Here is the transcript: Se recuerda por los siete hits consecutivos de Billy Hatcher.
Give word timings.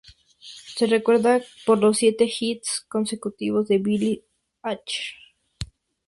Se 0.39 0.87
recuerda 0.87 1.43
por 1.63 1.77
los 1.77 1.99
siete 1.99 2.27
hits 2.27 2.83
consecutivos 2.89 3.67
de 3.67 3.77
Billy 3.77 4.23
Hatcher. 4.63 5.13